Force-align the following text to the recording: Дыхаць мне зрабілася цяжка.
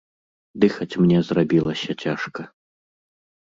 Дыхаць 0.63 0.97
мне 1.03 1.19
зрабілася 1.29 1.91
цяжка. 2.07 2.41